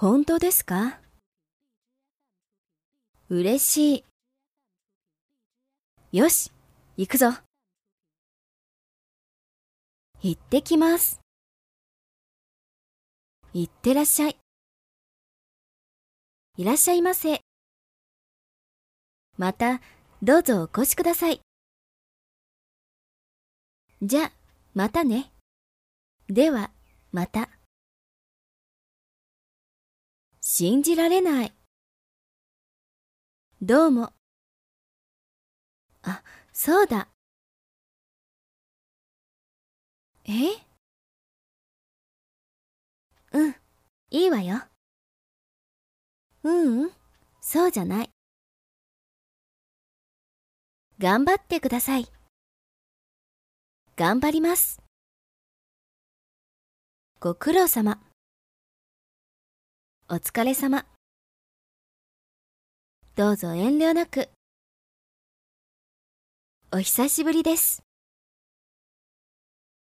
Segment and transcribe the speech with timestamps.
[0.00, 1.00] 本当ですか？
[3.30, 4.04] 嬉し
[6.12, 6.16] い。
[6.16, 6.52] よし、
[6.96, 7.32] 行くぞ。
[10.22, 11.18] 行ってきます。
[13.52, 14.36] 行ってらっしゃい。
[16.58, 17.40] いらっしゃいませ。
[19.36, 19.80] また、
[20.22, 21.40] どうぞお越しください。
[24.00, 24.30] じゃ、
[24.74, 25.32] またね。
[26.28, 26.70] では、
[27.10, 27.48] また。
[30.50, 31.52] 信じられない。
[33.60, 34.14] どうも。
[36.00, 36.22] あ、
[36.54, 37.08] そうだ。
[40.24, 40.32] え？
[43.32, 43.54] うん、
[44.08, 44.62] いいわよ。
[46.44, 46.92] ううん、
[47.42, 48.10] そうじゃない。
[50.98, 52.06] 頑張ってください。
[53.96, 54.80] 頑張ります。
[57.20, 58.00] ご苦労様。
[60.10, 60.86] お疲れ様。
[63.14, 64.30] どうぞ遠慮なく。
[66.72, 67.82] お久しぶりです。